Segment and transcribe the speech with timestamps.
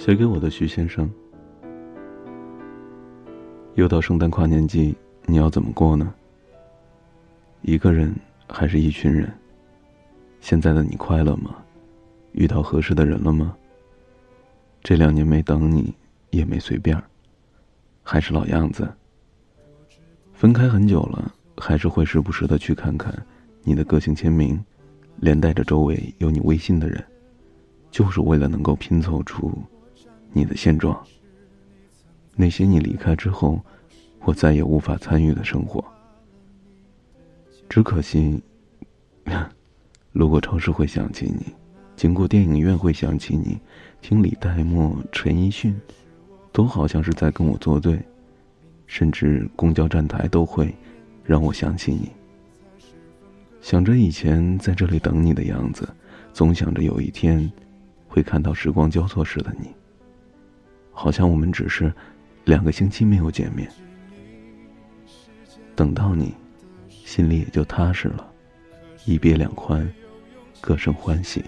[0.00, 1.08] 写给我的徐先生。
[3.74, 6.14] 又到圣诞跨年季，你要怎么过呢？
[7.60, 8.10] 一个人
[8.48, 9.30] 还是一群人？
[10.40, 11.54] 现在的你快乐吗？
[12.32, 13.54] 遇到合适的人了吗？
[14.82, 15.94] 这两年没等你，
[16.30, 16.96] 也没随便
[18.02, 18.90] 还是老样子。
[20.32, 23.14] 分开很久了，还是会时不时的去看看
[23.62, 24.58] 你的个性签名，
[25.16, 27.04] 连带着周围有你微信的人，
[27.90, 29.52] 就是为了能够拼凑出。
[30.32, 31.00] 你的现状，
[32.36, 33.60] 那些你离开之后，
[34.20, 35.84] 我再也无法参与的生活。
[37.68, 38.42] 只可惜，
[40.12, 41.54] 路过超市会想起你，
[41.96, 43.58] 经过电影院会想起你，
[44.00, 45.78] 听李代沫、陈奕迅，
[46.52, 48.00] 都好像是在跟我作对，
[48.86, 50.74] 甚至公交站台都会
[51.24, 52.10] 让我想起你。
[53.60, 55.88] 想着以前在这里等你的样子，
[56.32, 57.50] 总想着有一天，
[58.08, 59.68] 会看到时光交错时的你。
[61.00, 61.90] 好像我们只是
[62.44, 63.66] 两个星期没有见面，
[65.74, 66.34] 等到你，
[66.90, 68.30] 心里也就踏实了。
[69.06, 69.90] 一别两宽，
[70.60, 71.42] 各生欢喜。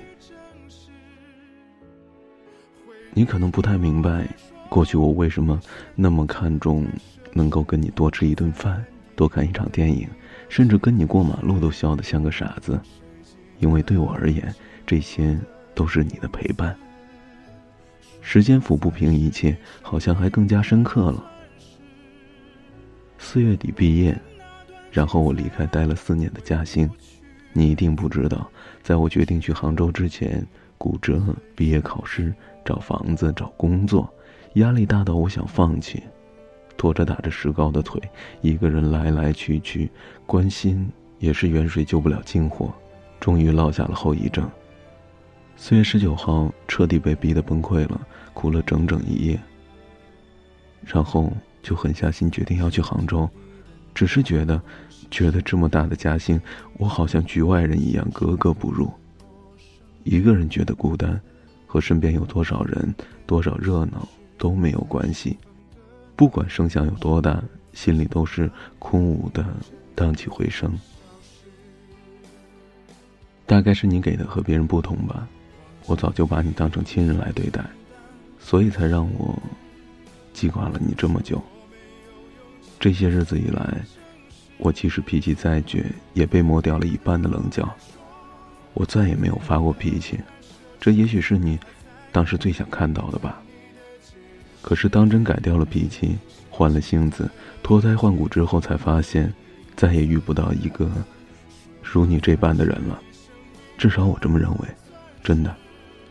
[3.12, 4.27] 你可能不太明白，
[4.70, 5.61] 过去我为什么
[5.94, 6.87] 那么看重
[7.34, 8.83] 能够跟你多吃一顿饭、
[9.14, 10.09] 多看一场电影，
[10.48, 12.81] 甚至跟你过马路都笑得像个傻子，
[13.59, 14.50] 因为对我而言，
[14.87, 15.39] 这些
[15.75, 16.75] 都是你的陪伴。
[18.23, 21.31] 时间抚不平一切，好像还更加深刻了。
[23.19, 24.19] 四月底毕业，
[24.91, 26.89] 然后我离开待了四年的嘉兴。
[27.53, 28.50] 你一定不知道，
[28.83, 30.47] 在我决定去杭州之前，
[30.78, 31.23] 骨折、
[31.55, 32.33] 毕业考试、
[32.65, 34.09] 找房子、找工作，
[34.55, 36.03] 压力大到我想放弃，
[36.78, 38.00] 拖着打着石膏的腿，
[38.41, 39.91] 一个人来来去去，
[40.25, 42.73] 关心也是远水救不了近火，
[43.20, 44.50] 终于落下了后遗症。
[45.56, 48.00] 四月十九号，彻底被逼得崩溃了，
[48.34, 49.41] 哭了整整一夜。
[50.84, 53.31] 然后就狠下心决定要去杭州，
[53.94, 54.60] 只是觉得，
[55.10, 56.41] 觉得这么大的嘉兴，
[56.78, 58.93] 我好像局外人一样格格不入。
[60.03, 61.21] 一个人觉得孤单，
[61.65, 62.93] 和身边有多少人、
[63.25, 64.06] 多少热闹
[64.37, 65.38] 都没有关系。
[66.16, 67.41] 不管声响有多大，
[67.72, 68.50] 心里都是
[68.81, 69.47] 空无的，
[69.94, 70.76] 荡气回声。
[73.47, 75.28] 大概是你给的和别人不同吧。
[75.87, 77.65] 我早就把你当成亲人来对待，
[78.38, 79.41] 所以才让我
[80.32, 81.43] 记挂了你这么久。
[82.78, 83.82] 这些日子以来，
[84.59, 85.84] 我即使脾气再倔，
[86.15, 87.69] 也被磨掉了一半的棱角。
[88.75, 90.19] 我再也没有发过脾气，
[90.81, 91.59] 这也许是你
[92.10, 93.43] 当时最想看到的吧。
[94.62, 96.16] 可是当真改掉了脾气，
[96.49, 97.31] 换了性子，
[97.62, 99.32] 脱胎换骨之后，才发现
[99.76, 100.91] 再也遇不到一个
[101.82, 103.00] 如你这般的人了。
[103.76, 104.69] 至少我这么认为，
[105.22, 105.54] 真的。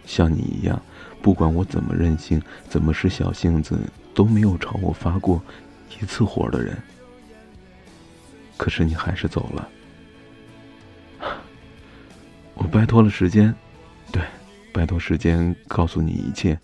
[0.06, 0.82] 像你一样，
[1.22, 3.80] 不管我怎么任性，怎么使小性子，
[4.14, 5.42] 都没有朝我发过
[6.00, 6.78] 一次火的人。
[8.58, 9.70] 可是你还是走了，
[12.54, 13.54] 我拜托了时间，
[14.12, 14.22] 对，
[14.72, 16.60] 拜托时间告诉你一切，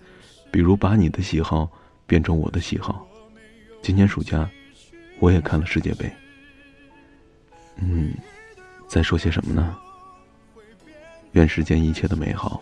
[0.52, 1.72] 比如把你的喜好
[2.06, 3.08] 变成我的喜好。
[3.82, 4.48] 今年暑假，
[5.20, 6.12] 我也看了世界杯。
[7.78, 8.14] 嗯，
[8.88, 9.76] 在说些什么呢？
[11.34, 12.62] 愿世间一切的美好。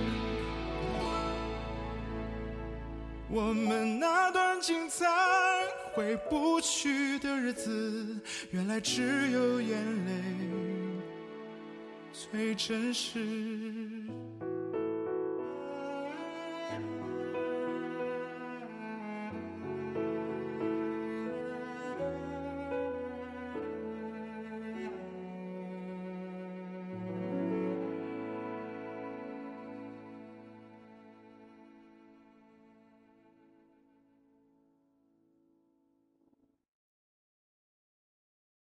[3.33, 5.05] 我们那段精彩
[5.93, 8.19] 回不去的日子，
[8.51, 10.11] 原来只有眼泪
[12.11, 13.25] 最真实。